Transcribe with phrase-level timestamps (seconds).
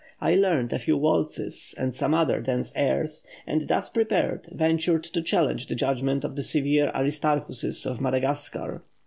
[0.19, 5.21] I learned a few waltzes, and some other dance airs, and thus prepared, ventured to
[5.21, 8.81] challenge the judgment of the severe Aristarchuses of Madagascar.